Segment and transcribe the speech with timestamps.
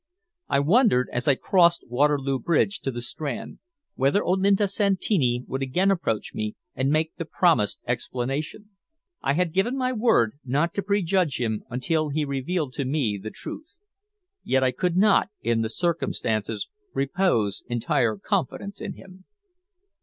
[0.49, 3.59] I wondered as I crossed Waterloo Bridge to the Strand,
[3.93, 8.71] whether Olinto Santini would again approach me and make the promised explanation.
[9.21, 13.29] I had given my word not to prejudge him until he revealed to me the
[13.29, 13.75] truth.
[14.43, 19.25] Yet I could not, in the circumstances, repose entire confidence in him.